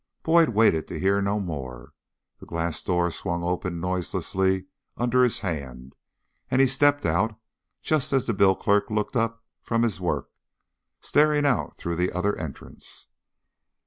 [0.23, 1.93] Boyd waited to hear no more.
[2.39, 4.65] The glass door swung open noiselessly
[4.97, 5.93] under his hand,
[6.49, 7.39] and he stepped out
[7.83, 10.31] just as the bill clerk looked up from his work,
[11.01, 13.09] staring out through the other entrance.